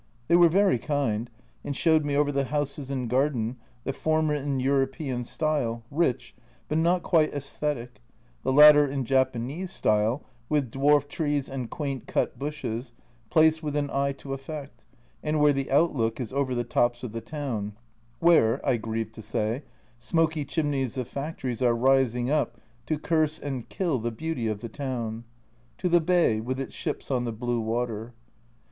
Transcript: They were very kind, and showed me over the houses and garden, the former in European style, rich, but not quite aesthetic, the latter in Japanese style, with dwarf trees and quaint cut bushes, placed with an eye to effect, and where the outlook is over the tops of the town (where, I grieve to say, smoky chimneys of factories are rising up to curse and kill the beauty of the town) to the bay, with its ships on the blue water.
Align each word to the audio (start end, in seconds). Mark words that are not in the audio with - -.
They 0.29 0.35
were 0.35 0.49
very 0.49 0.79
kind, 0.79 1.29
and 1.63 1.75
showed 1.75 2.03
me 2.05 2.15
over 2.15 2.31
the 2.31 2.45
houses 2.45 2.89
and 2.89 3.07
garden, 3.07 3.57
the 3.83 3.93
former 3.93 4.33
in 4.33 4.59
European 4.59 5.23
style, 5.23 5.83
rich, 5.91 6.33
but 6.67 6.79
not 6.79 7.03
quite 7.03 7.31
aesthetic, 7.35 8.01
the 8.41 8.51
latter 8.51 8.87
in 8.87 9.05
Japanese 9.05 9.69
style, 9.71 10.23
with 10.49 10.71
dwarf 10.71 11.07
trees 11.07 11.47
and 11.47 11.69
quaint 11.69 12.07
cut 12.07 12.39
bushes, 12.39 12.93
placed 13.29 13.61
with 13.61 13.75
an 13.75 13.91
eye 13.93 14.13
to 14.13 14.33
effect, 14.33 14.85
and 15.21 15.39
where 15.39 15.53
the 15.53 15.69
outlook 15.69 16.19
is 16.19 16.33
over 16.33 16.55
the 16.55 16.63
tops 16.63 17.03
of 17.03 17.11
the 17.11 17.21
town 17.21 17.73
(where, 18.17 18.59
I 18.67 18.77
grieve 18.77 19.11
to 19.11 19.21
say, 19.21 19.61
smoky 19.99 20.45
chimneys 20.45 20.97
of 20.97 21.09
factories 21.09 21.61
are 21.61 21.75
rising 21.75 22.27
up 22.27 22.59
to 22.87 22.97
curse 22.97 23.37
and 23.39 23.69
kill 23.69 23.99
the 23.99 24.09
beauty 24.11 24.47
of 24.47 24.61
the 24.61 24.67
town) 24.67 25.25
to 25.77 25.87
the 25.87 26.01
bay, 26.01 26.39
with 26.41 26.59
its 26.59 26.73
ships 26.73 27.11
on 27.11 27.23
the 27.25 27.31
blue 27.31 27.59
water. 27.59 28.15